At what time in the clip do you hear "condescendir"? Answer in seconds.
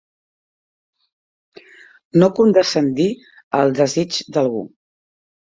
2.39-3.07